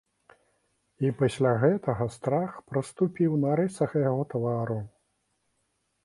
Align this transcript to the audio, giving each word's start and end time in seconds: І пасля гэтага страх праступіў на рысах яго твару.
І 1.07 1.09
пасля 1.17 1.51
гэтага 1.63 2.07
страх 2.15 2.55
праступіў 2.71 3.35
на 3.43 3.51
рысах 3.59 3.93
яго 4.09 4.23
твару. 4.33 4.79